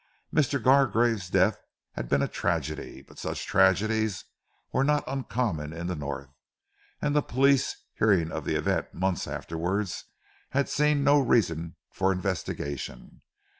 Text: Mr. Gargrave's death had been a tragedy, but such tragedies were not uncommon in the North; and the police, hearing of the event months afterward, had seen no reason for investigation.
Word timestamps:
Mr. 0.33 0.59
Gargrave's 0.59 1.29
death 1.29 1.59
had 1.91 2.09
been 2.09 2.23
a 2.23 2.27
tragedy, 2.27 3.03
but 3.03 3.19
such 3.19 3.45
tragedies 3.45 4.25
were 4.73 4.83
not 4.83 5.03
uncommon 5.05 5.71
in 5.73 5.85
the 5.85 5.95
North; 5.95 6.31
and 7.03 7.15
the 7.15 7.21
police, 7.21 7.75
hearing 7.99 8.31
of 8.31 8.43
the 8.43 8.55
event 8.55 8.95
months 8.95 9.27
afterward, 9.27 9.89
had 10.53 10.67
seen 10.67 11.03
no 11.03 11.19
reason 11.19 11.75
for 11.91 12.11
investigation. 12.11 13.21